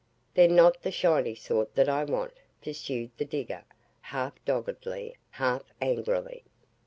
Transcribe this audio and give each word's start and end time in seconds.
"They're 0.33 0.47
not 0.47 0.81
the 0.81 0.89
SHINY 0.89 1.35
sort 1.35 1.75
that 1.75 1.87
I 1.87 2.03
want," 2.05 2.33
pursued 2.63 3.11
the 3.17 3.23
digger, 3.25 3.65
half 4.01 4.33
doggedly, 4.45 5.15
half 5.29 5.61
angrily. 5.79 6.43